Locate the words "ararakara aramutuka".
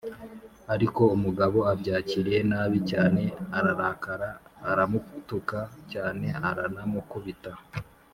3.57-5.59